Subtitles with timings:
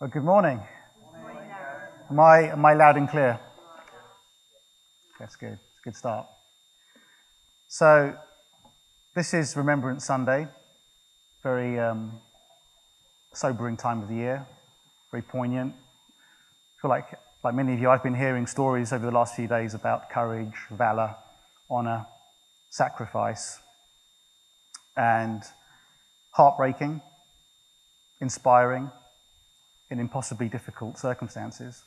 [0.00, 0.58] Well, good morning.
[2.10, 3.38] Am I, am I loud and clear?
[5.18, 5.58] That's good.
[5.72, 6.26] It's a good start.
[7.68, 8.16] So,
[9.14, 10.48] this is Remembrance Sunday.
[11.42, 12.18] Very um,
[13.34, 14.46] sobering time of the year.
[15.10, 15.74] Very poignant.
[15.74, 19.48] I feel like, like many of you, I've been hearing stories over the last few
[19.48, 21.14] days about courage, valor,
[21.68, 22.06] honor,
[22.70, 23.60] sacrifice,
[24.96, 25.42] and
[26.30, 27.02] heartbreaking,
[28.22, 28.90] inspiring
[29.90, 31.84] in impossibly difficult circumstances.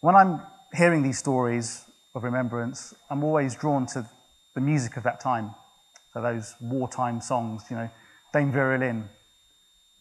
[0.00, 0.42] When I'm
[0.74, 4.08] hearing these stories of remembrance, I'm always drawn to
[4.54, 5.54] the music of that time.
[6.12, 7.90] So those wartime songs, you know,
[8.32, 9.08] Dame Vera Lynn,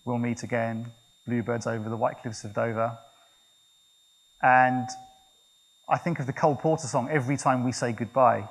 [0.05, 0.91] We'll Meet Again,
[1.27, 2.97] Bluebirds Over the White Cliffs of Dover.
[4.41, 4.87] And
[5.87, 8.49] I think of the Cole Porter song, Every Time We Say Goodbye.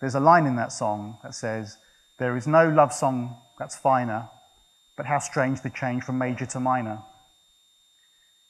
[0.00, 1.76] There's a line in that song that says,
[2.18, 4.30] There is no love song that's finer
[4.96, 7.02] but how strange the change from major to minor.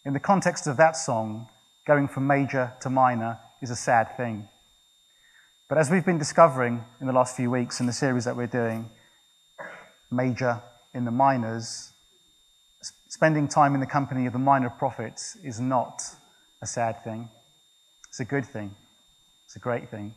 [0.04, 1.48] In the context of that song,
[1.86, 4.48] going from major to minor is a sad thing.
[5.68, 8.46] But as we've been discovering in the last few weeks in the series that we're
[8.46, 8.90] doing,
[10.10, 10.62] major
[10.94, 11.92] in the minors,
[13.08, 16.02] spending time in the company of the minor prophets is not
[16.62, 17.30] a sad thing.
[18.08, 18.74] It's a good thing.
[19.46, 20.14] It's a great thing,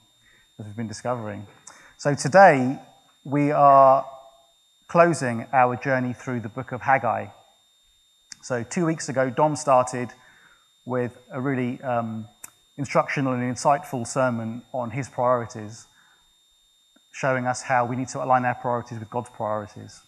[0.59, 1.47] as we've been discovering.
[1.97, 2.79] So today,
[3.23, 4.05] we are
[4.87, 7.27] closing our journey through the book of Haggai.
[8.41, 10.09] So, two weeks ago, Dom started
[10.85, 12.27] with a really um,
[12.77, 15.87] instructional and insightful sermon on his priorities,
[17.11, 20.01] showing us how we need to align our priorities with God's priorities.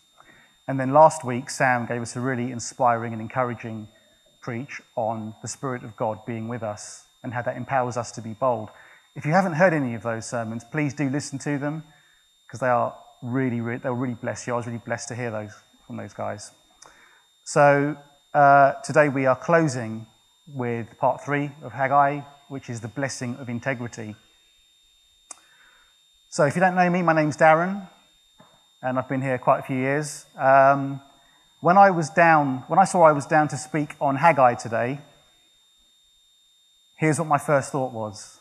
[0.67, 3.88] And then last week, Sam gave us a really inspiring and encouraging
[4.41, 8.22] preach on the Spirit of God being with us and how that empowers us to
[8.22, 8.69] be bold.
[9.16, 11.84] If you haven't heard any of those sermons, please do listen to them
[12.45, 14.54] because they are really, really, they'll really bless you.
[14.54, 15.54] I was really blessed to hear those
[15.86, 16.52] from those guys.
[17.44, 17.98] So
[18.34, 20.06] uh, today we are closing
[20.48, 24.16] with part three of Haggai, which is the blessing of integrity.
[26.30, 27.90] So if you don't know me, my name's Darren,
[28.81, 30.25] and I've been here quite a few years.
[30.38, 31.02] Um,
[31.62, 35.00] when I was down, when I saw I was down to speak on Haggai today,
[36.97, 38.40] here's what my first thought was.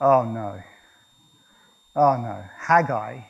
[0.00, 0.62] Oh no.
[1.96, 3.20] Oh no, Haggai.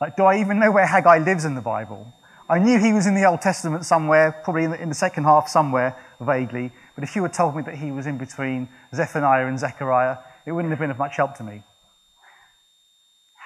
[0.00, 2.12] Like, do I even know where Haggai lives in the Bible?
[2.48, 5.24] I knew he was in the Old Testament somewhere, probably in the, in the second
[5.24, 6.72] half somewhere, vaguely.
[6.94, 10.52] But if you had told me that he was in between Zephaniah and Zechariah, it
[10.52, 11.62] wouldn't have been of much help to me.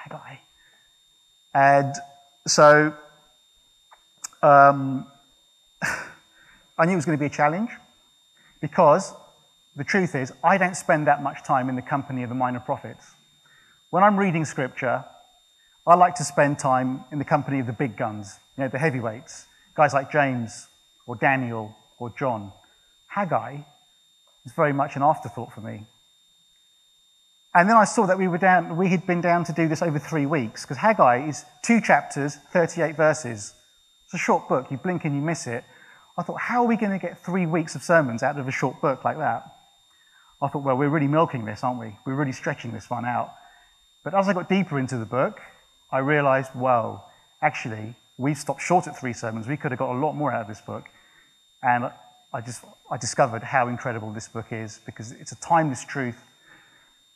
[0.03, 0.35] Haggai.
[1.53, 1.95] And
[2.45, 2.93] so
[4.43, 5.07] um,
[6.77, 7.69] I knew it was going to be a challenge
[8.59, 9.13] because
[9.77, 12.59] the truth is, I don't spend that much time in the company of the minor
[12.59, 13.15] prophets.
[13.91, 15.03] When I'm reading scripture,
[15.87, 18.77] I like to spend time in the company of the big guns, you know, the
[18.77, 20.67] heavyweights, guys like James
[21.07, 22.51] or Daniel or John.
[23.07, 23.61] Haggai
[24.45, 25.85] is very much an afterthought for me.
[27.55, 29.81] And then I saw that we were down, we had been down to do this
[29.81, 33.55] over three weeks, because Haggai is two chapters, 38 verses.
[34.05, 34.67] It's a short book.
[34.69, 35.63] You blink and you miss it.
[36.15, 38.51] I thought, how are we going to get three weeks of sermons out of a
[38.51, 39.51] short book like that?
[40.43, 41.97] I thought, well, we're really milking this, aren't we?
[42.05, 43.33] We're really stretching this one out.
[44.03, 45.39] But as I got deeper into the book,
[45.91, 47.09] I realized, well,
[47.41, 49.47] actually, we've stopped short at three sermons.
[49.47, 50.85] We could have got a lot more out of this book.
[51.61, 51.91] And
[52.33, 56.21] I just I discovered how incredible this book is because it's a timeless truth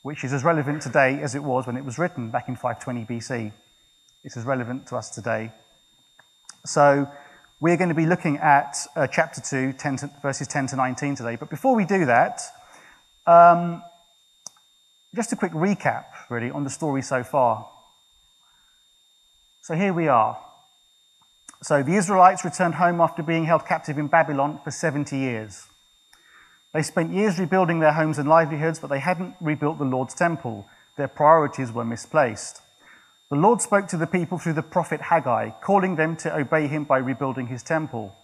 [0.01, 3.05] which is as relevant today as it was when it was written back in 520
[3.05, 3.53] BC.
[4.23, 5.51] It's as relevant to us today.
[6.65, 7.07] So
[7.61, 11.15] we're going to be looking at uh, chapter 2, 10 to, verses 10 to 19
[11.15, 11.37] today.
[11.37, 12.41] But before we do that,
[13.25, 13.81] um,
[15.15, 17.69] just a quick recap, really, on the story so far.
[19.61, 20.37] So here we are.
[21.61, 25.67] So the Israelites returned home after being held captive in Babylon for 70 years.
[26.73, 30.65] They spent years rebuilding their homes and livelihoods, but they hadn't rebuilt the Lord's temple.
[30.97, 32.61] Their priorities were misplaced.
[33.29, 36.83] The Lord spoke to the people through the prophet Haggai, calling them to obey him
[36.83, 38.15] by rebuilding his temple.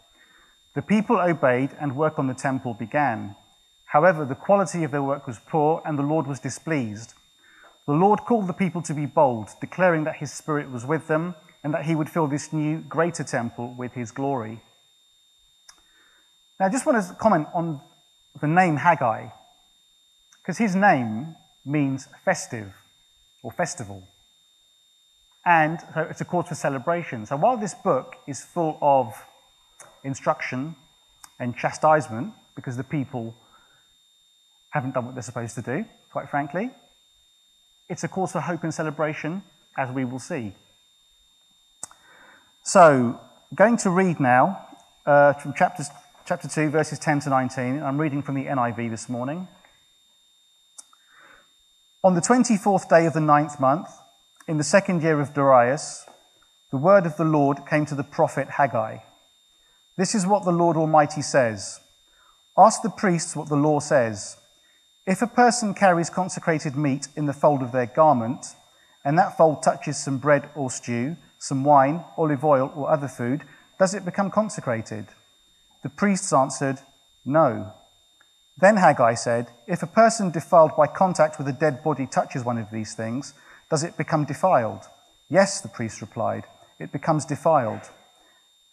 [0.75, 3.35] The people obeyed, and work on the temple began.
[3.89, 7.15] However, the quality of their work was poor, and the Lord was displeased.
[7.87, 11.33] The Lord called the people to be bold, declaring that his Spirit was with them,
[11.63, 14.61] and that he would fill this new, greater temple with his glory.
[16.59, 17.81] Now, I just want to comment on
[18.39, 19.29] the name Haggai,
[20.41, 22.71] because his name means festive
[23.41, 24.03] or festival.
[25.45, 27.25] And so it's a cause for celebration.
[27.25, 29.15] So while this book is full of
[30.03, 30.75] instruction
[31.39, 33.33] and chastisement, because the people
[34.71, 36.71] haven't done what they're supposed to do, quite frankly.
[37.89, 39.43] It's a cause for hope and celebration,
[39.77, 40.53] as we will see.
[42.63, 43.19] So,
[43.55, 44.67] going to read now
[45.05, 45.89] uh, from chapters,
[46.25, 47.81] chapter 2, verses 10 to 19.
[47.81, 49.47] I'm reading from the NIV this morning.
[52.03, 53.89] On the 24th day of the ninth month,
[54.47, 56.05] in the second year of Darius,
[56.71, 58.99] the word of the Lord came to the prophet Haggai.
[59.97, 61.81] This is what the Lord Almighty says
[62.57, 64.37] Ask the priests what the law says.
[65.09, 68.45] If a person carries consecrated meat in the fold of their garment,
[69.03, 73.41] and that fold touches some bread or stew, some wine, olive oil, or other food,
[73.79, 75.07] does it become consecrated?
[75.81, 76.77] The priests answered,
[77.25, 77.73] No.
[78.55, 82.59] Then Haggai said, If a person defiled by contact with a dead body touches one
[82.59, 83.33] of these things,
[83.71, 84.83] does it become defiled?
[85.27, 86.43] Yes, the priest replied,
[86.77, 87.89] it becomes defiled.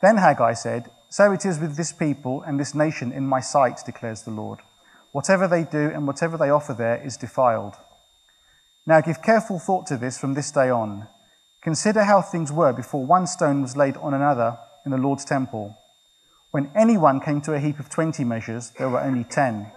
[0.03, 3.81] Then Haggai said, So it is with this people and this nation in my sight,
[3.87, 4.59] declares the Lord.
[5.13, 7.75] Whatever they do and whatever they offer there is defiled.
[8.87, 11.09] Now give careful thought to this from this day on.
[11.63, 15.77] Consider how things were before one stone was laid on another in the Lord's temple.
[16.53, 19.73] When anyone came to a heap of 20 measures, there were only 10.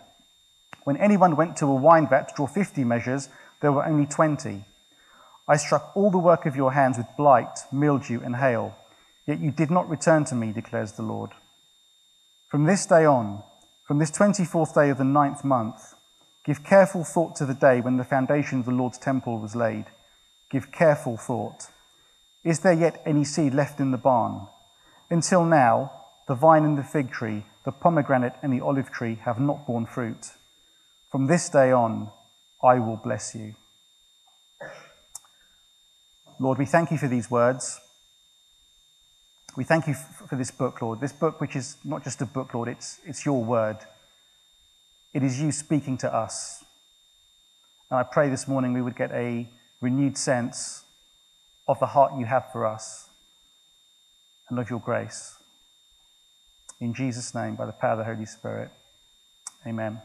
[0.83, 3.29] When anyone went to a wine vat to draw 50 measures,
[3.61, 4.63] there were only 20.
[5.47, 8.75] I struck all the work of your hands with blight, mildew, and hail,
[9.25, 11.31] yet you did not return to me, declares the Lord.
[12.49, 13.43] From this day on,
[13.89, 15.95] from this 24th day of the ninth month,
[16.45, 19.85] give careful thought to the day when the foundation of the Lord's temple was laid.
[20.51, 21.69] Give careful thought.
[22.43, 24.45] Is there yet any seed left in the barn?
[25.09, 25.91] Until now,
[26.27, 29.87] the vine and the fig tree, the pomegranate and the olive tree have not borne
[29.87, 30.33] fruit.
[31.11, 32.11] From this day on,
[32.63, 33.55] I will bless you.
[36.39, 37.81] Lord, we thank you for these words.
[39.59, 41.01] We thank you for this book, Lord.
[41.01, 43.75] This book, which is not just a book, Lord, it's, it's your word.
[45.13, 46.63] It is you speaking to us.
[47.91, 49.49] And I pray this morning we would get a
[49.81, 50.85] renewed sense
[51.67, 53.09] of the heart you have for us
[54.47, 55.35] and of your grace.
[56.79, 58.69] In Jesus' name, by the power of the Holy Spirit.
[59.67, 60.01] Amen.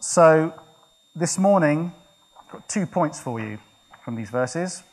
[0.00, 0.54] So,
[1.14, 1.92] this morning,
[2.40, 3.58] I've got two points for you
[4.02, 4.84] from these verses.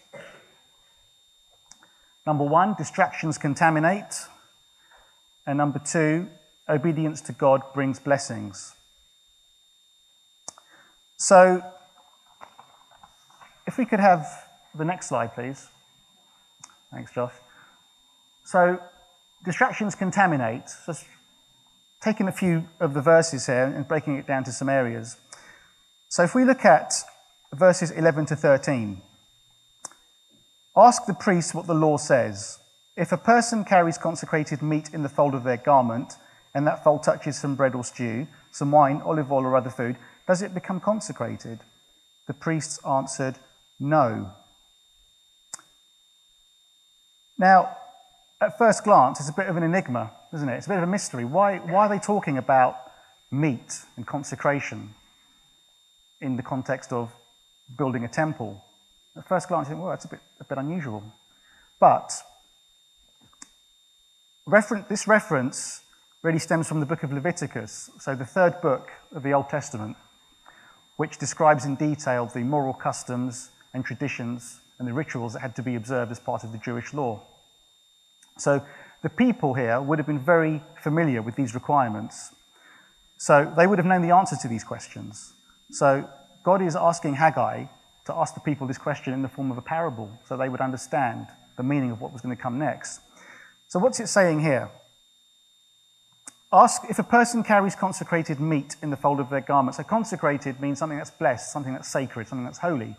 [2.25, 4.13] Number one, distractions contaminate.
[5.45, 6.27] And number two,
[6.68, 8.75] obedience to God brings blessings.
[11.18, 11.62] So,
[13.68, 14.25] if we could have
[14.74, 15.69] the next slide, please.
[16.92, 17.33] Thanks, Josh.
[18.44, 18.80] So,
[19.44, 20.63] distractions contaminate.
[20.86, 21.06] Just
[22.01, 25.18] taking a few of the verses here and breaking it down to some areas.
[26.10, 26.92] So, if we look at
[27.54, 29.01] verses 11 to 13,
[30.77, 32.60] Ask the priest what the law says.
[32.98, 36.13] If a person carries consecrated meat in the fold of their garment,
[36.54, 39.95] and that fold touches some bread or stew, some wine, olive oil, or other food,
[40.27, 41.60] does it become consecrated?
[42.27, 43.36] The priests answered,
[43.80, 44.31] No.
[47.38, 47.77] Now,
[48.42, 50.56] at first glance, it's a bit of an enigma, isn't it?
[50.56, 51.24] It's a bit of a mystery.
[51.24, 52.77] Why, why are they talking about
[53.31, 54.94] meat and consecration
[56.19, 57.13] in the context of
[57.77, 58.64] building a temple?
[59.17, 61.03] At first glance, you think, well, that's a bit, a bit unusual.
[61.79, 62.12] But
[64.45, 65.81] refer- this reference
[66.21, 69.95] really stems from the book of Leviticus, so the third book of the Old Testament,
[70.97, 75.62] which describes in detail the moral customs and traditions and the rituals that had to
[75.62, 77.21] be observed as part of the Jewish law.
[78.38, 78.65] So
[79.03, 82.34] the people here would have been very familiar with these requirements.
[83.17, 85.34] So they would have known the answer to these questions.
[85.72, 86.10] So
[86.43, 87.65] God is asking Haggai
[88.05, 90.62] to ask the people this question in the form of a parable so they would
[90.62, 93.01] understand the meaning of what was going to come next.
[93.67, 94.69] So, what's it saying here?
[96.53, 99.75] Ask if a person carries consecrated meat in the fold of their garment.
[99.75, 102.95] So, consecrated means something that's blessed, something that's sacred, something that's holy.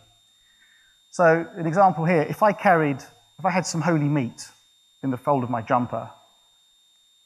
[1.11, 2.99] So, an example here if I carried,
[3.39, 4.43] if I had some holy meat
[5.03, 6.11] in the fold of my jumper,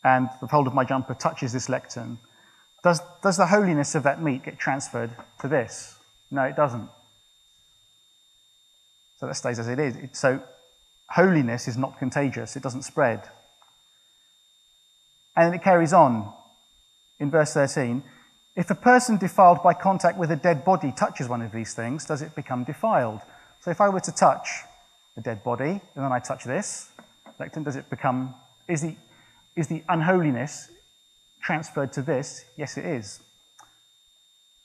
[0.04, 2.18] and the fold of my jumper touches this lectern,
[2.82, 5.10] does, does the holiness of that meat get transferred
[5.40, 5.98] to this?
[6.30, 6.88] No, it doesn't.
[9.20, 9.96] So that stays as it is.
[10.12, 10.42] So
[11.10, 13.28] holiness is not contagious, it doesn't spread.
[15.36, 16.32] And it carries on
[17.18, 18.02] in verse 13.
[18.56, 22.06] If a person defiled by contact with a dead body touches one of these things,
[22.06, 23.20] does it become defiled?
[23.60, 24.48] So if I were to touch
[25.16, 26.90] a dead body and then I touch this,
[27.62, 28.34] does it become,
[28.68, 28.96] is the,
[29.54, 30.70] is the unholiness
[31.42, 32.44] transferred to this?
[32.56, 33.20] Yes, it is.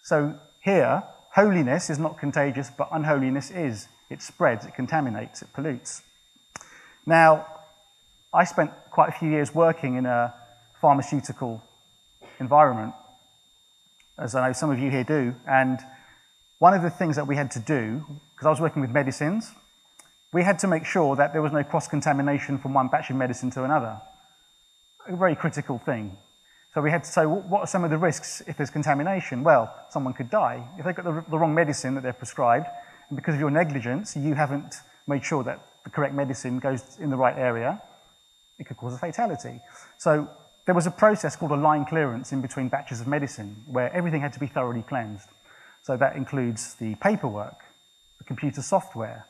[0.04, 3.88] So here, holiness is not contagious, but unholiness is.
[4.10, 6.04] It spreads, it contaminates, it pollutes.
[7.06, 7.46] Now,
[8.34, 10.34] I spent quite a few years working in a
[10.82, 11.64] pharmaceutical
[12.40, 12.94] environment,
[14.20, 15.36] as I know some of you here do.
[15.48, 15.80] And
[16.60, 19.52] one of the things that we had to do, because I was working with medicines,
[20.34, 23.16] we had to make sure that there was no cross contamination from one batch of
[23.16, 24.02] medicine to another.
[25.08, 26.18] A very critical thing.
[26.74, 29.44] So we had to say, what are some of the risks if there's contamination?
[29.44, 30.68] Well, someone could die.
[30.78, 32.68] If they've got the, the wrong medicine that they're prescribed,
[33.14, 34.76] because of your negligence, you haven't
[35.08, 37.82] made sure that the correct medicine goes in the right area,
[38.58, 39.60] it could cause a fatality.
[39.98, 40.28] So
[40.66, 44.22] there was a process called a line clearance in between batches of medicine where everything
[44.22, 45.28] had to be thoroughly cleansed.
[45.84, 47.60] So that includes the paperwork,
[48.18, 49.28] the computer software,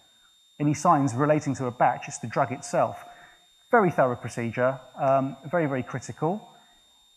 [0.59, 3.03] any signs relating to a batch, it's the drug itself.
[3.71, 6.47] Very thorough procedure, um, very, very critical.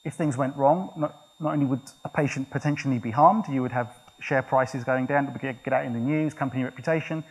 [0.04, 3.70] If things went wrong, not, not only would a patient potentially be harmed, you would
[3.70, 7.24] have share prices going down, get, get out in the news, company reputation.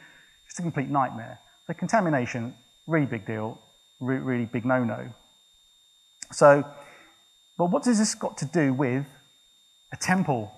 [0.47, 1.39] It's a complete nightmare.
[1.67, 3.59] So contamination, really big deal,
[3.99, 5.09] really, really big no-no.
[6.31, 6.63] So,
[7.57, 9.05] but what does this got to do with
[9.91, 10.51] a temple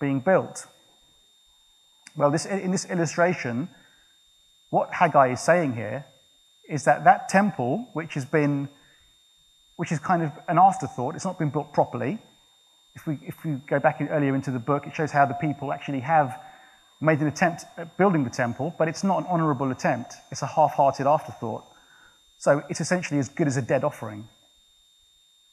[0.00, 0.66] being built?
[2.16, 3.68] Well, this, in this illustration,
[4.70, 6.06] what Haggai is saying here
[6.68, 8.68] is that that temple, which has been,
[9.76, 12.18] which is kind of an afterthought, it's not been built properly.
[12.94, 15.34] If we, if we go back in, earlier into the book, it shows how the
[15.34, 16.38] people actually have
[17.00, 20.14] made an attempt at building the temple, but it's not an honorable attempt.
[20.30, 21.64] It's a half-hearted afterthought.
[22.38, 24.28] So it's essentially as good as a dead offering.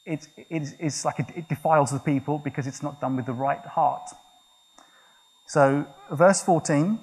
[0.06, 3.34] It, it, it's like it, it defiles the people because it's not done with the
[3.34, 4.10] right heart.
[5.48, 7.00] So, verse 14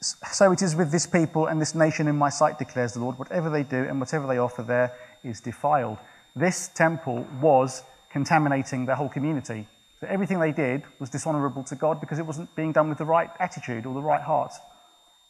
[0.00, 3.18] So it is with this people and this nation in my sight, declares the Lord.
[3.18, 5.98] Whatever they do and whatever they offer there is defiled.
[6.38, 9.66] This temple was contaminating their whole community.
[10.00, 13.04] So everything they did was dishonorable to God because it wasn't being done with the
[13.04, 14.52] right attitude or the right heart.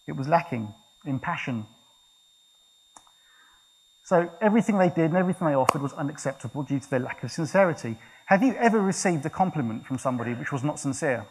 [0.07, 0.75] It was lacking
[1.07, 1.67] in passion.
[4.05, 7.31] So everything they did and everything they offered was unacceptable due to their lack of
[7.31, 7.97] sincerity.
[8.27, 11.27] Have you ever received a compliment from somebody which was not sincere?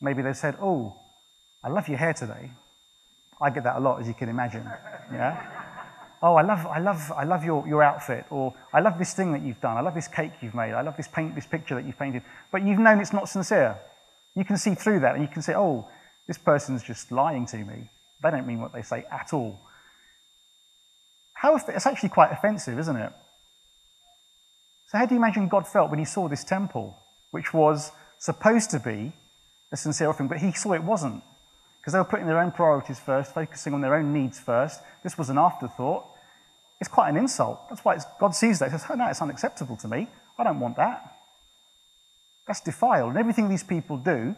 [0.00, 0.96] Maybe they said, Oh,
[1.62, 2.50] I love your hair today.
[3.40, 4.64] I get that a lot, as you can imagine.
[5.12, 5.55] Yeah?
[6.22, 9.32] Oh, I love, I love, I love your, your outfit, or I love this thing
[9.32, 11.74] that you've done, I love this cake you've made, I love this paint, this picture
[11.74, 12.22] that you've painted.
[12.50, 13.78] But you've known it's not sincere.
[14.34, 15.88] You can see through that, and you can say, oh,
[16.26, 17.90] this person's just lying to me.
[18.22, 19.60] They don't mean what they say at all.
[21.34, 23.12] How, it's actually quite offensive, isn't it?
[24.88, 26.96] So, how do you imagine God felt when he saw this temple,
[27.30, 29.12] which was supposed to be
[29.72, 31.22] a sincere offering, but he saw it wasn't?
[31.86, 34.80] Because they were putting their own priorities first, focusing on their own needs first.
[35.04, 36.04] This was an afterthought.
[36.80, 37.60] It's quite an insult.
[37.68, 38.72] That's why God sees that.
[38.72, 40.08] He says, oh, no, it's unacceptable to me.
[40.36, 41.14] I don't want that.
[42.48, 43.10] That's defiled.
[43.10, 44.34] And everything these people do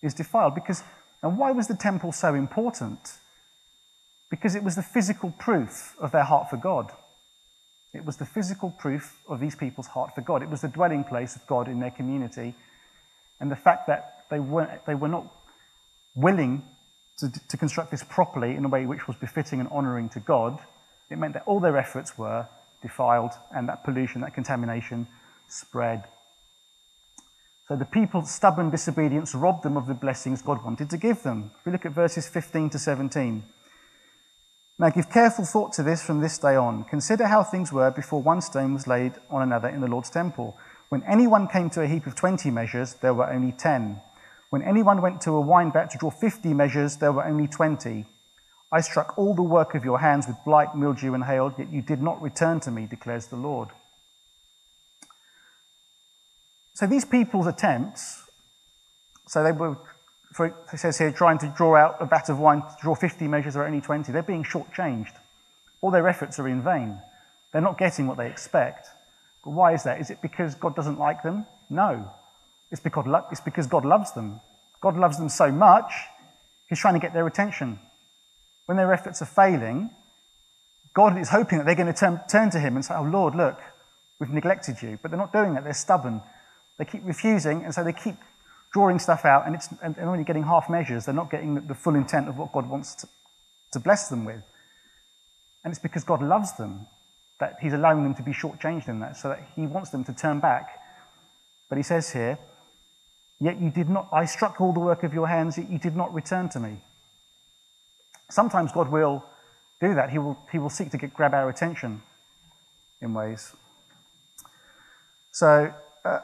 [0.00, 0.84] is defiled because,
[1.24, 3.00] and why was the temple so important?
[4.30, 6.92] Because it was the physical proof of their heart for God.
[7.94, 10.40] It was the physical proof of these people's heart for God.
[10.40, 12.54] It was the dwelling place of God in their community.
[13.40, 15.26] And the fact that they, weren't, they were not
[16.14, 16.62] willing
[17.18, 20.58] to, to construct this properly in a way which was befitting and honoring to God,
[21.10, 22.46] it meant that all their efforts were
[22.82, 25.06] defiled and that pollution, that contamination
[25.48, 26.04] spread.
[27.68, 31.50] So the people's stubborn disobedience robbed them of the blessings God wanted to give them.
[31.58, 33.42] If we look at verses 15 to 17.
[34.78, 36.84] Now give careful thought to this from this day on.
[36.84, 40.56] Consider how things were before one stone was laid on another in the Lord's temple.
[40.90, 44.00] When anyone came to a heap of 20 measures, there were only 10.
[44.50, 48.04] When anyone went to a wine vat to draw 50 measures, there were only 20.
[48.72, 51.82] I struck all the work of your hands with blight, mildew, and hail, yet you
[51.82, 53.68] did not return to me, declares the Lord.
[56.74, 58.24] So these people's attempts,
[59.26, 59.78] so they were,
[60.32, 63.26] for, it says here, trying to draw out a vat of wine to draw 50
[63.28, 64.12] measures, there only 20.
[64.12, 65.12] They're being shortchanged.
[65.80, 66.98] All their efforts are in vain.
[67.52, 68.88] They're not getting what they expect.
[69.44, 70.00] But why is that?
[70.00, 71.46] Is it because God doesn't like them?
[71.70, 72.10] No.
[72.70, 74.40] It's because, it's because God loves them.
[74.80, 75.92] God loves them so much,
[76.68, 77.78] He's trying to get their attention.
[78.66, 79.90] When their efforts are failing,
[80.94, 83.34] God is hoping that they're going to turn, turn to Him and say, Oh Lord,
[83.34, 83.58] look,
[84.18, 84.98] we've neglected you.
[85.00, 85.64] But they're not doing that.
[85.64, 86.22] They're stubborn.
[86.78, 88.16] They keep refusing, and so they keep
[88.72, 91.06] drawing stuff out, and, it's, and they're only getting half measures.
[91.06, 93.08] They're not getting the, the full intent of what God wants to,
[93.72, 94.42] to bless them with.
[95.64, 96.86] And it's because God loves them
[97.40, 100.12] that He's allowing them to be shortchanged in that, so that He wants them to
[100.12, 100.68] turn back.
[101.68, 102.38] But He says here,
[103.40, 105.94] Yet you did not, I struck all the work of your hands, yet you did
[105.94, 106.78] not return to me.
[108.30, 109.24] Sometimes God will
[109.80, 110.10] do that.
[110.10, 112.02] He will, he will seek to get, grab our attention
[113.00, 113.54] in ways.
[115.32, 115.72] So,
[116.04, 116.20] uh,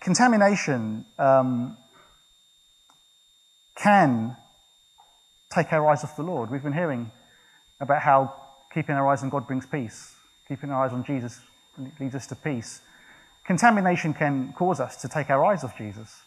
[0.00, 1.76] contamination um,
[3.76, 4.36] can
[5.54, 6.50] take our eyes off the Lord.
[6.50, 7.12] We've been hearing
[7.80, 8.34] about how
[8.74, 10.16] keeping our eyes on God brings peace,
[10.48, 11.40] keeping our eyes on Jesus
[12.00, 12.80] leads us to peace.
[13.46, 16.22] Contamination can cause us to take our eyes off Jesus.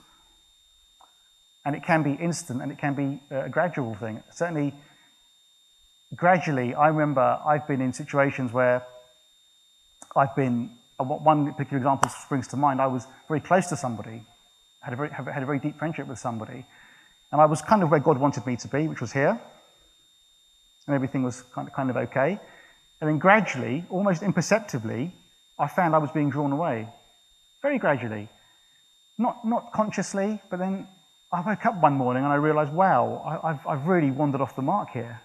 [1.66, 4.24] And it can be instant and it can be a gradual thing.
[4.32, 4.74] Certainly,
[6.16, 8.86] gradually, I remember I've been in situations where
[10.16, 12.82] I've been, uh, one particular example springs to mind.
[12.82, 14.24] I was very close to somebody,
[14.82, 16.66] had a very, had a very deep friendship with somebody,
[17.32, 19.40] and I was kind of where God wanted me to be, which was here,
[20.88, 22.40] and everything was kind of, kind of okay.
[23.02, 25.12] And then gradually, almost imperceptibly,
[25.60, 26.88] I found I was being drawn away.
[27.62, 28.30] Very gradually.
[29.18, 30.88] Not, not consciously, but then
[31.32, 34.56] I woke up one morning and I realized, wow, I, have I've really wandered off
[34.56, 35.22] the mark here.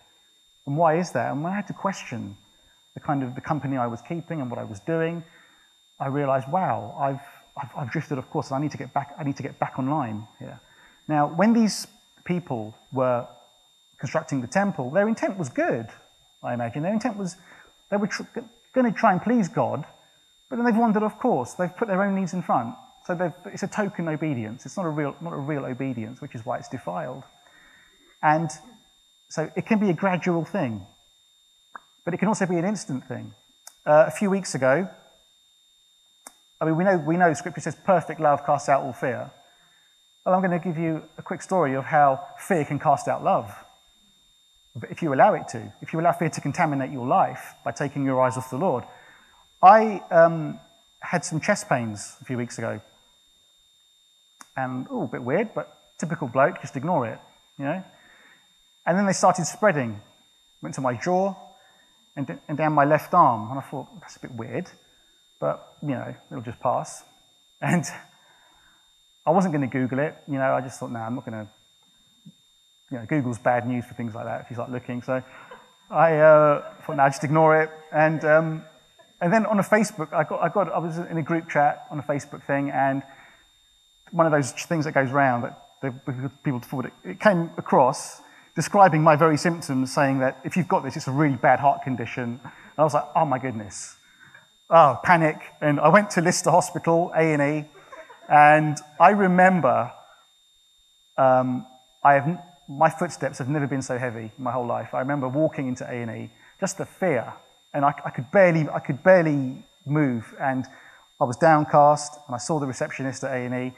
[0.67, 1.31] And why is that?
[1.33, 2.37] And when I had to question
[2.95, 5.23] the kind of the company I was keeping and what I was doing,
[6.01, 7.21] I realized, wow, I've,
[7.57, 8.51] I've, I've drifted off course.
[8.51, 9.15] I need to get back.
[9.19, 10.61] I need to get back online here.
[11.07, 11.87] Now, when these
[12.25, 13.27] people were
[13.99, 15.87] constructing the temple, their intent was good.
[16.43, 17.37] I imagine their intent was
[17.91, 18.23] they were tr-
[18.75, 19.85] going to try and please God,
[20.55, 21.55] but then they've wandered off course.
[21.55, 22.77] They've put their own needs in front.
[23.07, 24.65] So it's a token obedience.
[24.65, 27.25] It's not a real, not a real obedience, which is why it's defiled.
[28.23, 28.49] And
[29.29, 30.87] so it can be a gradual thing,
[32.05, 33.33] but it can also be an instant thing.
[33.85, 34.89] Uh, a few weeks ago,
[36.61, 39.33] I mean, we know, we know Scripture says perfect love casts out all fear.
[40.25, 43.25] Well, I'm going to give you a quick story of how fear can cast out
[43.25, 43.53] love.
[44.77, 47.73] But If you allow it to, if you allow fear to contaminate your life by
[47.73, 48.85] taking your eyes off the Lord.
[49.65, 50.61] I um,
[51.01, 52.83] had some chest pains a few weeks ago.
[54.59, 57.19] And, oh, a bit weird, but typical bloke, just ignore it,
[57.59, 57.83] you know?
[58.87, 60.03] And then they started spreading.
[60.61, 61.35] Went to my jaw
[62.15, 63.51] and, and down my left arm.
[63.51, 64.67] And I thought, that's a bit weird,
[65.41, 67.03] but, you know, it'll just pass.
[67.63, 67.85] And
[69.27, 70.15] I wasn't going to Google it.
[70.29, 71.51] You know, I just thought, no, nah, I'm not going to.
[72.91, 75.01] You know, Google's bad news for things like that if you start looking.
[75.01, 75.23] So
[75.91, 77.71] I uh, thought, no, nah, just ignore it.
[77.91, 78.65] And, um,
[79.25, 81.87] and then on a Facebook, I got, I got, I was in a group chat
[81.91, 83.03] on a Facebook thing, and
[84.11, 85.51] one of those things that goes around
[85.81, 88.21] that people forward it, it came across
[88.55, 91.81] describing my very symptoms, saying that if you've got this, it's a really bad heart
[91.83, 92.39] condition.
[92.43, 93.97] And I was like, oh my goodness.
[94.69, 95.37] Oh, panic.
[95.63, 97.65] And I went to Lister Hospital, A&E,
[98.29, 99.91] and I remember
[101.17, 101.67] um,
[102.05, 104.93] I have, my footsteps have never been so heavy in my whole life.
[104.93, 107.33] I remember walking into A&E, just the fear,
[107.75, 110.65] and I, I, could barely, I could barely move, and
[111.21, 113.73] I was downcast, and I saw the receptionist at A&E,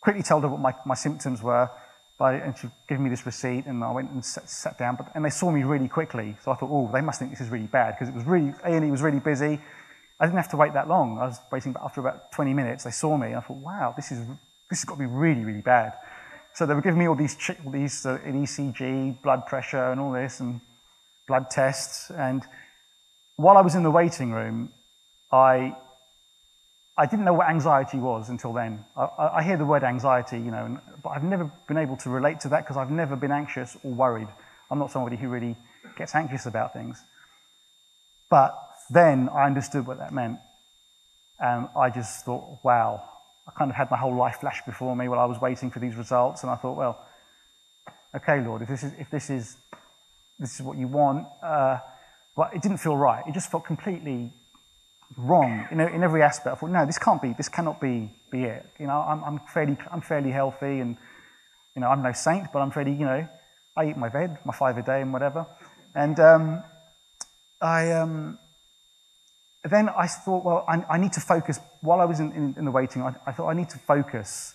[0.00, 1.70] quickly told her what my, my symptoms were,
[2.18, 4.96] by, and she gave me this receipt, and I went and sat, sat, down.
[4.96, 7.40] But, and they saw me really quickly, so I thought, oh, they must think this
[7.40, 9.60] is really bad because it was really A&E was really busy.
[10.20, 11.18] I didn't have to wait that long.
[11.18, 12.84] I was waiting but after about 20 minutes.
[12.84, 13.28] They saw me.
[13.28, 14.26] And I thought, wow, this is
[14.68, 15.92] this has got to be really, really bad.
[16.54, 20.12] So they were giving me all these all these uh, ECG, blood pressure, and all
[20.12, 20.60] this, and
[21.28, 22.10] blood tests.
[22.10, 22.42] And
[23.38, 24.70] while I was in the waiting room,
[25.32, 25.74] I
[26.98, 28.84] I didn't know what anxiety was until then.
[28.96, 32.40] I, I hear the word anxiety, you know, but I've never been able to relate
[32.40, 34.26] to that because I've never been anxious or worried.
[34.68, 35.54] I'm not somebody who really
[35.96, 37.00] gets anxious about things.
[38.28, 38.58] But
[38.90, 40.40] then I understood what that meant.
[41.38, 43.08] And I just thought, wow,
[43.46, 45.78] I kind of had my whole life flash before me while I was waiting for
[45.78, 46.42] these results.
[46.42, 47.06] And I thought, well,
[48.16, 49.56] okay, Lord, if this is, if this is,
[50.40, 51.78] this is what you want, uh,
[52.38, 53.24] but it didn't feel right.
[53.26, 54.30] It just felt completely
[55.16, 56.54] wrong know, in every aspect.
[56.54, 58.64] I thought, no, this can't be, this cannot be, be it.
[58.78, 60.96] You know, I'm, I'm, fairly, I'm fairly healthy and,
[61.74, 63.28] you know, I'm no saint, but I'm fairly, you know,
[63.76, 65.46] I eat my veg, my five a day and whatever.
[65.96, 66.62] And um,
[67.60, 68.38] I, um,
[69.68, 71.58] then I thought, well, I, I, need to focus.
[71.80, 74.54] While I was in, in, in the waiting, I, I, thought I need to focus.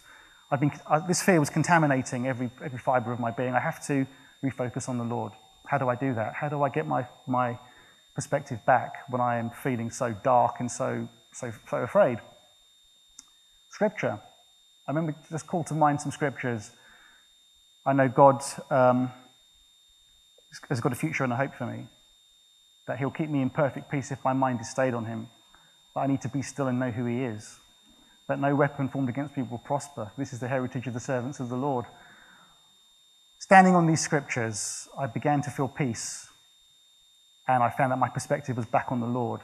[0.50, 3.54] I've been, I, this fear was contaminating every, every fiber of my being.
[3.54, 4.08] I have to
[4.42, 5.34] refocus on the Lord.
[5.68, 6.34] How do I do that?
[6.34, 7.60] How do I get my, my
[8.16, 12.20] perspective back when I am feeling so dark and so, so, so afraid.
[13.70, 14.20] Scripture.
[14.88, 16.72] I remember just call to mind some scriptures.
[17.86, 19.12] I know God um,
[20.70, 21.86] has got a future and a hope for me,
[22.88, 25.28] that He'll keep me in perfect peace if my mind is stayed on Him.
[25.96, 27.58] But I need to be still and know who He is.
[28.28, 30.12] That no weapon formed against me will prosper.
[30.18, 31.86] This is the heritage of the servants of the Lord.
[33.40, 36.30] Standing on these scriptures, I began to feel peace
[37.48, 39.42] and I found that my perspective was back on the Lord.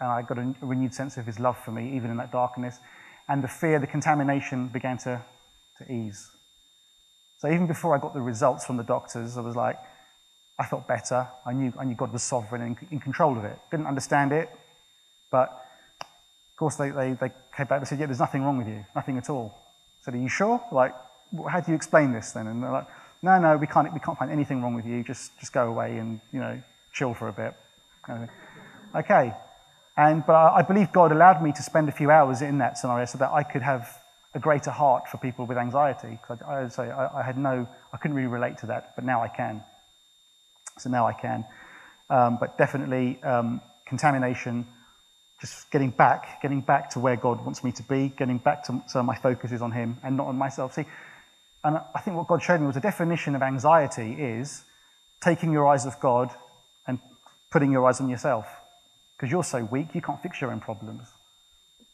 [0.00, 2.78] And I got a renewed sense of his love for me, even in that darkness.
[3.28, 5.22] And the fear, the contamination began to,
[5.78, 6.30] to ease.
[7.38, 9.78] So even before I got the results from the doctors, I was like,
[10.58, 11.26] I felt better.
[11.46, 13.58] I knew, I knew God was sovereign and in control of it.
[13.70, 14.50] Didn't understand it,
[15.30, 15.48] but
[16.00, 18.84] of course they, they, they came back and said, yeah, there's nothing wrong with you,
[18.94, 19.54] nothing at all.
[19.56, 20.62] I said, are you sure?
[20.70, 20.94] Like,
[21.48, 22.46] how do you explain this then?
[22.46, 22.86] And they're like,
[23.22, 25.02] no, no, we can't, we can't find anything wrong with you.
[25.02, 26.60] Just, just go away and, you know,
[26.92, 27.54] chill for a bit.
[28.94, 29.32] Okay.
[29.96, 33.04] And, but I believe God allowed me to spend a few hours in that scenario
[33.04, 33.86] so that I could have
[34.34, 36.18] a greater heart for people with anxiety.
[36.22, 39.04] Because I, I say I, I, had no, I couldn't really relate to that, but
[39.04, 39.62] now I can.
[40.78, 41.44] So now I can.
[42.08, 44.66] Um, but definitely um, contamination,
[45.40, 48.82] just getting back, getting back to where God wants me to be, getting back to
[48.86, 50.74] so my focus is on Him and not on myself.
[50.74, 50.84] See,
[51.62, 54.64] and I think what God showed me was the definition of anxiety is
[55.22, 56.30] taking your eyes off God
[57.50, 58.46] putting your eyes on yourself.
[59.16, 61.08] Because you're so weak, you can't fix your own problems.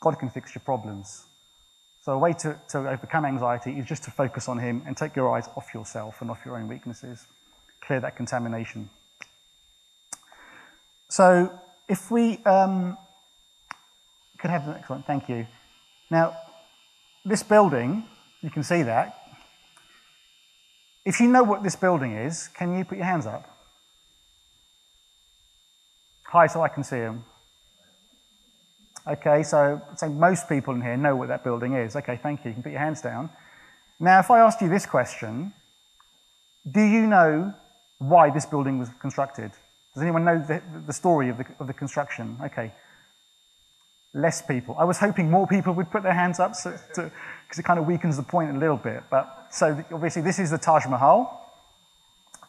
[0.01, 1.25] God can fix your problems.
[2.03, 5.17] So a way to, to overcome anxiety is just to focus on Him and take
[5.17, 7.27] your eyes off yourself and off your own weaknesses.
[7.81, 8.91] Clear that contamination.
[11.09, 11.51] So
[11.89, 12.97] if we um,
[14.39, 15.47] could have the next one, thank you.
[16.11, 16.37] Now,
[17.25, 18.05] this building,
[18.41, 19.21] you can see that.
[21.05, 23.56] If you know what this building is, can you put your hands up?
[26.29, 27.25] High so I can see them.
[29.09, 31.95] Okay, so, so most people in here know what that building is.
[31.95, 32.51] Okay, thank you.
[32.51, 33.31] You can put your hands down.
[34.01, 35.53] Now, if I asked you this question,
[36.69, 37.55] do you know
[37.99, 39.53] why this building was constructed?
[39.95, 42.37] Does anyone know the, the story of the, of the construction?
[42.45, 42.73] Okay.
[44.13, 44.77] Less people.
[44.79, 47.11] I was hoping more people would put their hands up because so
[47.57, 49.05] it kind of weakens the point a little bit.
[49.11, 51.55] But so obviously, this is the Taj Mahal,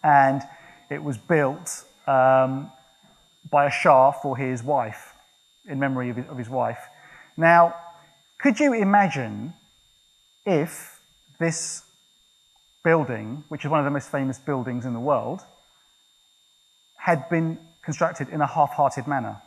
[0.03, 0.41] and
[0.89, 2.71] it was built um,
[3.49, 5.13] by a Shah for his wife
[5.67, 6.79] in memory of his, of his wife.
[7.35, 7.75] Now,
[8.39, 9.53] could you imagine
[10.45, 10.99] if
[11.39, 11.83] this
[12.83, 15.41] building, which is one of the most famous buildings in the world,
[16.97, 19.41] had been constructed in a half hearted manner?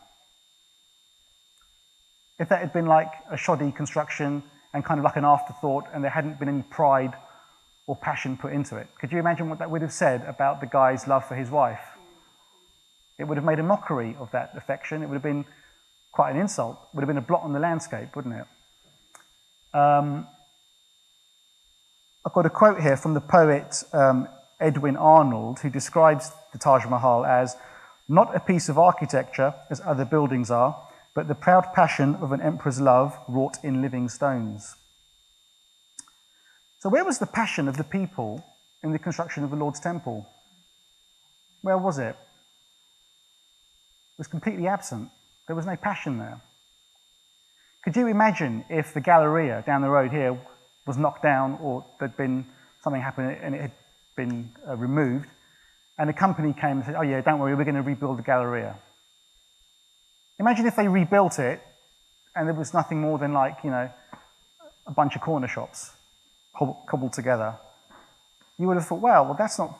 [2.38, 6.02] If that had been like a shoddy construction and kind of like an afterthought, and
[6.02, 7.14] there hadn't been any pride
[7.86, 10.66] or passion put into it, could you imagine what that would have said about the
[10.66, 11.80] guy's love for his wife?
[13.20, 15.02] It would have made a mockery of that affection.
[15.02, 15.44] It would have been
[16.10, 16.78] quite an insult.
[16.82, 18.46] It Would have been a blot on the landscape, wouldn't it?
[19.78, 20.26] Um,
[22.26, 24.26] I've got a quote here from the poet um,
[24.58, 27.56] Edwin Arnold, who describes the Taj Mahal as
[28.08, 30.76] not a piece of architecture as other buildings are,
[31.14, 34.76] but the proud passion of an emperor's love wrought in living stones.
[36.78, 38.44] So, where was the passion of the people
[38.82, 40.26] in the construction of the Lord's temple?
[41.60, 42.16] Where was it?
[44.20, 45.08] Was completely absent.
[45.46, 46.42] There was no passion there.
[47.82, 50.38] Could you imagine if the Galleria down the road here
[50.86, 52.44] was knocked down or there'd been
[52.84, 53.72] something happened and it had
[54.18, 55.30] been uh, removed,
[55.98, 58.22] and a company came and said, Oh, yeah, don't worry, we're going to rebuild the
[58.22, 58.76] Galleria.
[60.38, 61.62] Imagine if they rebuilt it
[62.36, 63.88] and there was nothing more than like, you know,
[64.86, 65.92] a bunch of corner shops
[66.54, 67.54] cobbled together.
[68.58, 69.78] You would have thought, well, well, that's not,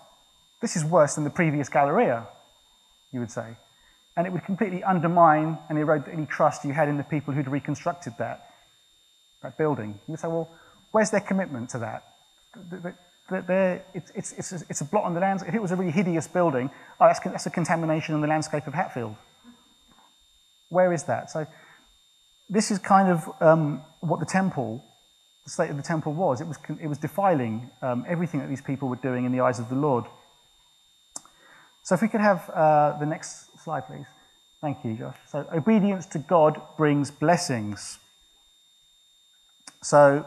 [0.62, 2.26] this is worse than the previous Galleria,
[3.12, 3.56] you would say
[4.16, 7.48] and it would completely undermine and erode any trust you had in the people who'd
[7.48, 8.50] reconstructed that,
[9.42, 9.98] that building.
[10.06, 10.48] You would say, well,
[10.90, 12.04] where's their commitment to that?
[14.36, 15.50] it's, a, it's a blot on the landscape.
[15.50, 16.70] If it was a really hideous building,
[17.00, 19.14] oh, that's, that's a contamination in the landscape of Hatfield.
[20.68, 21.30] Where is that?
[21.30, 21.46] So
[22.48, 24.84] this is kind of um, what the temple,
[25.44, 26.40] the state of the temple was.
[26.40, 29.58] It was, it was defiling um, everything that these people were doing in the eyes
[29.58, 30.04] of the Lord.
[31.90, 34.06] So if we could have uh, the next slide, please.
[34.60, 35.16] Thank you, Josh.
[35.26, 37.98] So obedience to God brings blessings.
[39.82, 40.24] So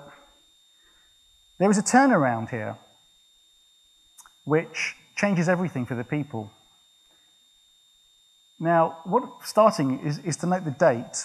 [1.60, 2.76] there is a turnaround here
[4.44, 6.52] which changes everything for the people.
[8.60, 11.16] Now, what starting is, is to note the date.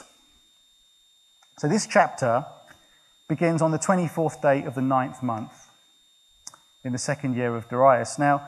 [1.56, 2.46] So this chapter
[3.28, 5.66] begins on the 24th day of the ninth month
[6.84, 8.20] in the second year of Darius.
[8.20, 8.46] Now,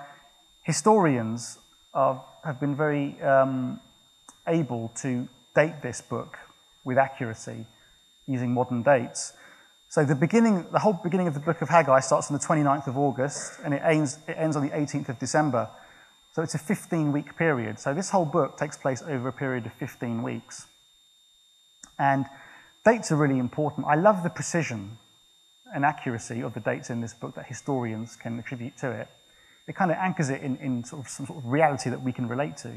[0.62, 1.58] historians
[1.94, 3.80] are, have been very um,
[4.46, 6.38] able to date this book
[6.84, 7.66] with accuracy
[8.26, 9.32] using modern dates.
[9.88, 12.86] So the beginning, the whole beginning of the book of Haggai starts on the 29th
[12.86, 15.68] of August and it ends, it ends on the 18th of December.
[16.32, 17.78] So it's a 15 week period.
[17.80, 20.66] So this whole book takes place over a period of 15 weeks.
[21.98, 22.26] And
[22.84, 23.86] dates are really important.
[23.88, 24.98] I love the precision
[25.74, 29.08] and accuracy of the dates in this book that historians can attribute to it
[29.70, 32.10] it kind of anchors it in, in sort of some sort of reality that we
[32.12, 32.72] can relate to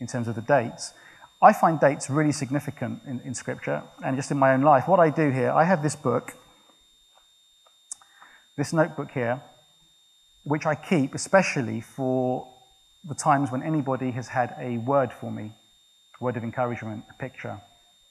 [0.00, 0.92] in terms of the dates.
[1.40, 4.88] I find dates really significant in, in Scripture and just in my own life.
[4.88, 6.32] What I do here, I have this book,
[8.56, 9.40] this notebook here,
[10.42, 12.48] which I keep especially for
[13.04, 15.52] the times when anybody has had a word for me,
[16.20, 17.60] a word of encouragement, a picture,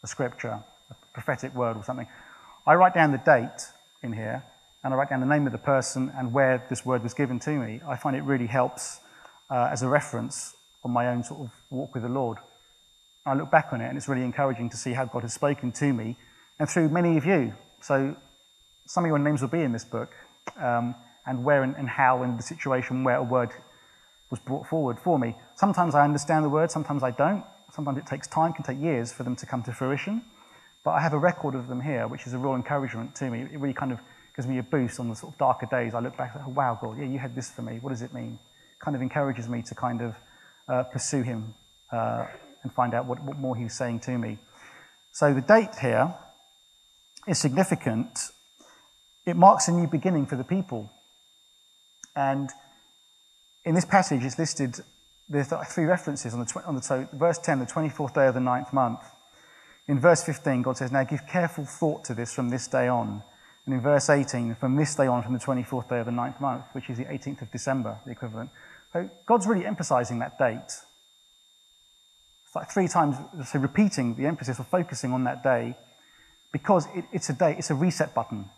[0.02, 2.08] a scripture, a prophetic word or something.
[2.66, 3.68] I write down the date
[4.02, 4.46] in here
[4.88, 7.40] and I write down the name of the person and where this word was given
[7.40, 9.02] to me, I find it really helps
[9.50, 12.38] uh, as a reference on my own sort of walk with the Lord.
[13.26, 15.74] I look back on it and it's really encouraging to see how God has spoken
[15.74, 16.16] to me
[16.58, 17.54] and through many of you.
[17.82, 18.16] So
[18.86, 20.14] some of your names will be in this book,
[20.58, 20.96] um,
[21.26, 23.50] and where and, and how and the situation where a word
[24.32, 25.36] was brought forward for me.
[25.56, 27.44] Sometimes I understand the word, sometimes I don't.
[27.74, 30.24] Sometimes it takes time, can take years for them to come to fruition.
[30.86, 33.42] But I have a record of them here, which is a real encouragement to me.
[33.42, 34.00] It really kind of
[34.38, 35.96] gives me a boost on the sort of darker days.
[35.96, 37.80] I look back oh, wow, God, yeah, you had this for me.
[37.82, 38.38] What does it mean?
[38.80, 40.16] Kind of encourages me to kind of
[40.70, 41.56] uh, pursue Him
[41.92, 42.28] uh,
[42.62, 44.38] and find out what, what more He's saying to me.
[45.12, 46.14] So the date here
[47.28, 48.20] is significant.
[49.26, 50.92] It marks a new beginning for the people.
[52.16, 52.52] And
[53.66, 54.76] in this passage, it's listed,
[55.28, 58.40] there's three references on the, on the so verse 10, the 24th day of the
[58.40, 59.00] ninth month.
[59.88, 63.24] In verse 15, God says, Now give careful thought to this from this day on.
[63.68, 66.40] And in verse 18, from this day on, from the 24th day of the ninth
[66.40, 68.50] month, which is the 18th of December, the equivalent.
[68.94, 70.58] So God's really emphasizing that date.
[70.64, 75.76] It's like three times, so repeating the emphasis or focusing on that day
[76.54, 78.50] because it, it's a day, it's a reset button.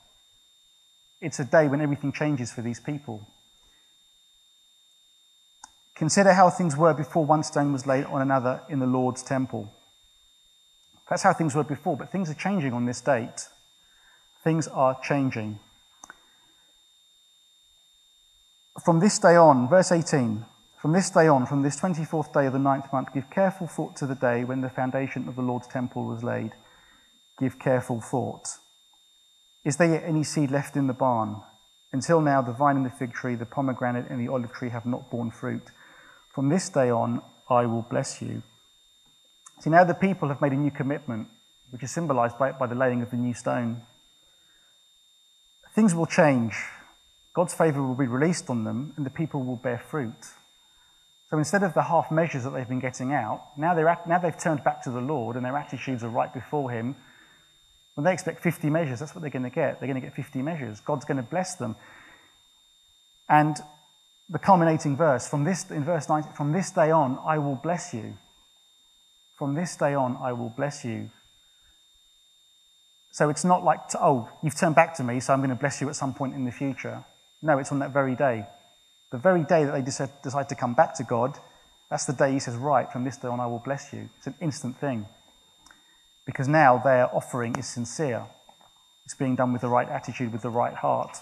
[1.22, 3.28] It's a day when everything changes for these people.
[5.96, 9.74] Consider how things were before one stone was laid on another in the Lord's temple.
[11.10, 13.48] That's how things were before, but things are changing on this date.
[14.44, 15.60] Things are changing.
[18.84, 20.46] From this day on, verse 18,
[20.82, 23.98] from this day on, from this 24th day of the ninth month, give careful thought
[23.98, 26.52] to the day when the foundation of the Lord's temple was laid.
[27.38, 28.48] Give careful thought.
[29.66, 31.42] Is there yet any seed left in the barn?
[31.92, 34.86] Until now, the vine and the fig tree, the pomegranate and the olive tree have
[34.86, 35.64] not borne fruit.
[36.34, 38.44] From this day on, I will bless you.
[39.60, 41.28] See, now the people have made a new commitment,
[41.72, 43.82] which is symbolized by, by the laying of the new stone.
[45.80, 46.52] Things will change.
[47.34, 50.26] God's favor will be released on them, and the people will bear fruit.
[51.30, 54.20] So instead of the half measures that they've been getting out, now, they're at, now
[54.20, 56.98] they've turned back to the Lord and their attitudes are right before Him.
[57.96, 59.80] When they expect 50 measures, that's what they're going to get.
[59.80, 60.82] They're going to get 50 measures.
[60.82, 61.78] God's going to bless them.
[63.30, 63.56] And
[64.30, 67.94] the culminating verse, from this, in verse 19, from this day on, I will bless
[67.94, 68.18] you.
[69.38, 71.10] From this day on, I will bless you.
[73.12, 75.82] So it's not like, oh, you've turned back to me, so I'm going to bless
[75.82, 77.04] you at some point in the future.
[77.42, 78.46] No, it's on that very day.
[79.12, 81.38] The very day that they decide, to come back to God,
[81.90, 84.10] that's the day He says, right, from this day on, I will bless you.
[84.18, 85.08] It's an instant thing.
[86.26, 88.28] Because now their offering is sincere,
[89.06, 91.18] it's being done with the right attitude, with the right heart.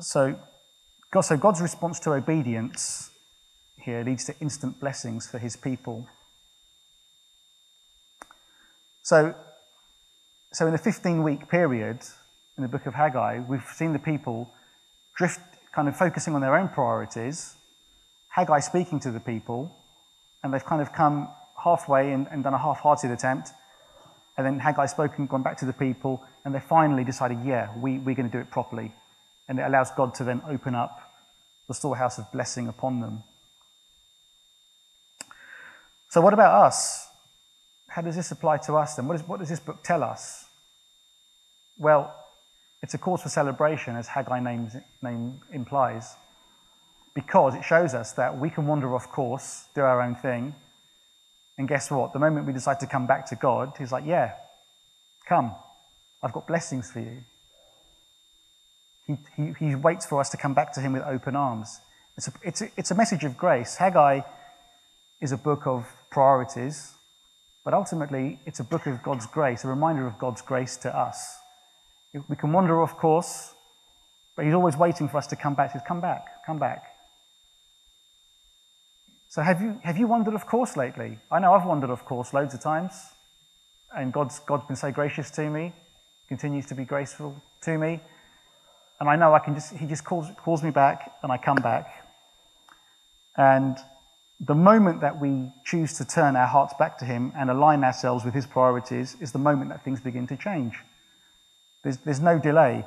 [0.00, 0.38] So,
[1.12, 3.10] God, so God's response to obedience
[3.78, 6.08] here leads to instant blessings for his people.
[9.06, 9.36] So,
[10.52, 12.00] so in a 15 week period
[12.56, 14.52] in the book of Haggai, we've seen the people
[15.16, 15.38] drift,
[15.72, 17.54] kind of focusing on their own priorities,
[18.30, 19.72] Haggai speaking to the people,
[20.42, 21.28] and they've kind of come
[21.62, 23.50] halfway and, and done a half hearted attempt.
[24.36, 27.98] And then Haggai spoken, gone back to the people, and they finally decided, yeah, we,
[27.98, 28.92] we're going to do it properly.
[29.48, 30.98] And it allows God to then open up
[31.68, 33.22] the storehouse of blessing upon them.
[36.10, 37.06] So, what about us?
[37.96, 39.08] How does this apply to us then?
[39.08, 40.44] What, is, what does this book tell us?
[41.78, 42.14] Well,
[42.82, 46.14] it's a cause for celebration, as Haggai name implies,
[47.14, 50.54] because it shows us that we can wander off course, do our own thing,
[51.56, 52.12] and guess what?
[52.12, 54.32] The moment we decide to come back to God, He's like, Yeah,
[55.26, 55.54] come.
[56.22, 57.24] I've got blessings for you.
[59.06, 61.80] He, he, he waits for us to come back to Him with open arms.
[62.18, 63.76] It's a, it's, a, it's a message of grace.
[63.76, 64.20] Haggai
[65.22, 66.95] is a book of priorities,
[67.66, 71.36] but ultimately it's a book of God's grace, a reminder of God's grace to us.
[72.28, 73.54] We can wander off course,
[74.36, 75.72] but He's always waiting for us to come back.
[75.72, 76.84] He says, Come back, come back.
[79.28, 81.18] So have you, have you wandered off course lately?
[81.28, 82.94] I know I've wandered off course loads of times,
[83.94, 85.72] and God's, God's been so gracious to me,
[86.28, 87.98] continues to be graceful to me.
[89.00, 91.56] And I know I can just, He just calls, calls me back, and I come
[91.56, 92.06] back.
[93.36, 93.76] And
[94.40, 98.24] the moment that we choose to turn our hearts back to Him and align ourselves
[98.24, 100.74] with His priorities is the moment that things begin to change.
[101.82, 102.84] There's, there's no delay.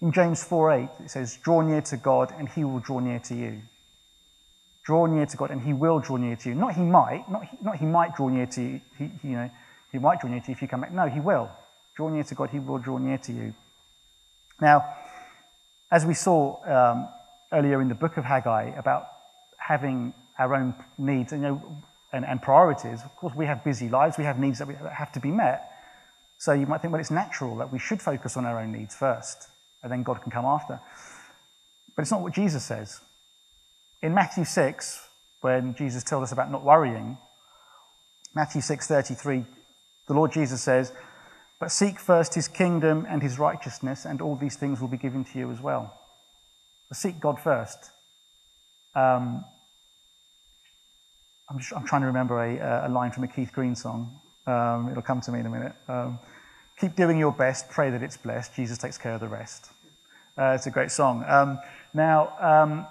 [0.00, 3.34] In James 4:8, it says, Draw near to God, and He will draw near to
[3.34, 3.62] you.
[4.84, 6.54] Draw near to God, and He will draw near to you.
[6.54, 8.80] Not He might, not He, not he might draw near to you.
[8.98, 9.50] He, you know,
[9.90, 10.92] He might draw near to you if you come back.
[10.92, 11.50] No, He will.
[11.96, 13.54] Draw near to God, He will draw near to you.
[14.60, 14.84] Now,
[15.90, 17.08] as we saw um,
[17.52, 19.08] earlier in the book of Haggai about
[19.58, 23.02] having our own needs and, you know, and, and priorities.
[23.04, 25.30] Of course, we have busy lives, we have needs that, we, that have to be
[25.30, 25.70] met.
[26.38, 28.94] So you might think, well, it's natural that we should focus on our own needs
[28.94, 29.48] first,
[29.82, 30.80] and then God can come after.
[31.94, 33.00] But it's not what Jesus says.
[34.02, 35.08] In Matthew 6,
[35.40, 37.18] when Jesus told us about not worrying,
[38.34, 39.46] Matthew 6:33,
[40.06, 40.92] The Lord Jesus says,
[41.60, 45.24] But seek first his kingdom and his righteousness, and all these things will be given
[45.24, 45.98] to you as well.
[46.88, 47.90] But seek God first.
[48.94, 49.44] Um,
[51.50, 54.18] I'm, I'm, trying to remember a, a, line from a Keith Green song.
[54.46, 55.72] Um, it'll come to me in a minute.
[55.88, 56.18] Um,
[56.80, 58.54] keep doing your best, pray that it's blessed.
[58.54, 59.70] Jesus takes care of the rest.
[60.38, 61.24] Uh, it's a great song.
[61.28, 61.58] Um,
[61.92, 62.86] now, um,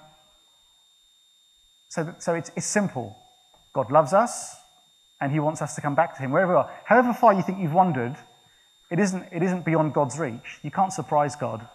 [1.90, 3.18] so, so it's, it's simple.
[3.74, 4.56] God loves us,
[5.20, 6.72] and He wants us to come back to Him wherever we are.
[6.86, 8.16] However far you think you've wandered,
[8.92, 10.60] it isn't, it isn't beyond God's reach.
[10.62, 11.68] You can't surprise God.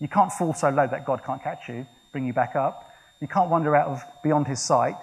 [0.00, 2.92] You can't fall so low that God can't catch you, bring you back up.
[3.20, 4.96] You can't wander out of beyond His sight.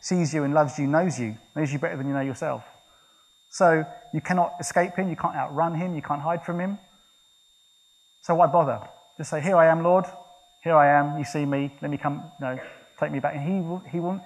[0.00, 2.62] Sees you and loves you, knows you, knows you better than you know yourself.
[3.50, 3.84] So
[4.14, 5.08] you cannot escape Him.
[5.10, 5.94] You can't outrun Him.
[5.94, 6.78] You can't hide from Him.
[8.22, 8.80] So why bother?
[9.16, 10.04] Just say, Here I am, Lord.
[10.62, 11.18] Here I am.
[11.18, 11.72] You see me.
[11.80, 12.30] Let me come.
[12.40, 12.58] No,
[13.00, 13.34] take me back.
[13.34, 14.20] And He will, he will,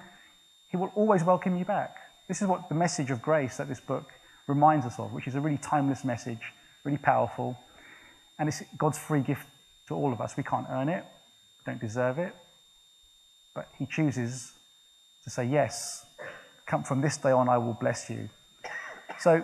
[0.69, 1.95] he will always welcome you back.
[2.27, 4.11] This is what the message of grace that this book
[4.47, 6.39] reminds us of, which is a really timeless message,
[6.83, 7.57] really powerful.
[8.39, 9.47] And it's God's free gift
[9.87, 10.35] to all of us.
[10.37, 11.03] We can't earn it,
[11.59, 12.35] we don't deserve it.
[13.55, 14.53] But He chooses
[15.23, 16.05] to say, Yes,
[16.65, 18.29] come from this day on, I will bless you.
[19.19, 19.43] So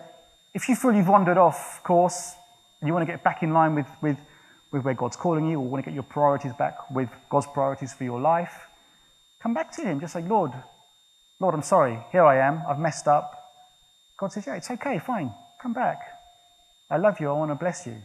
[0.54, 2.34] if you feel you've wandered off course,
[2.80, 4.18] and you want to get back in line with, with,
[4.72, 7.94] with where God's calling you, or want to get your priorities back with God's priorities
[7.94, 8.68] for your life,
[9.42, 10.00] come back to Him.
[10.00, 10.52] Just say, Lord,
[11.40, 12.00] Lord, I'm sorry.
[12.12, 12.64] Here I am.
[12.68, 13.36] I've messed up.
[14.18, 15.00] God says, Yeah, it's okay.
[15.00, 15.34] Fine.
[15.62, 16.02] Come back.
[16.90, 17.30] I love you.
[17.30, 18.02] I want to bless you.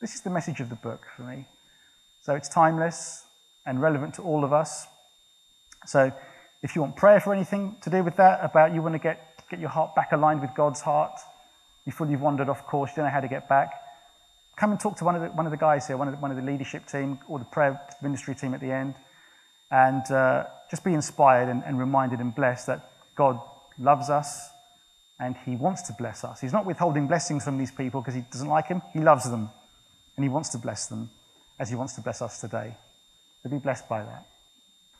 [0.00, 1.46] This is the message of the book for me.
[2.22, 3.24] So it's timeless
[3.64, 4.86] and relevant to all of us.
[5.86, 6.12] So
[6.66, 9.40] if you want prayer for anything to do with that, about you want to get,
[9.48, 11.12] get your heart back aligned with God's heart,
[11.86, 13.70] you feel you've wandered off course, you don't know how to get back,
[14.56, 16.18] come and talk to one of the, one of the guys here, one of the,
[16.18, 18.96] one of the leadership team or the prayer ministry team at the end,
[19.70, 23.40] and uh, just be inspired and, and reminded and blessed that God
[23.78, 24.50] loves us
[25.20, 26.40] and He wants to bless us.
[26.40, 29.50] He's not withholding blessings from these people because He doesn't like them, He loves them
[30.16, 31.10] and He wants to bless them
[31.60, 32.76] as He wants to bless us today.
[33.44, 34.26] So be blessed by that.